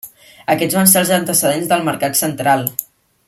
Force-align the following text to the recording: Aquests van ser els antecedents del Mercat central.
Aquests 0.53 0.77
van 0.77 0.89
ser 0.93 1.03
els 1.03 1.11
antecedents 1.19 1.69
del 1.73 1.87
Mercat 1.91 2.21
central. 2.25 2.69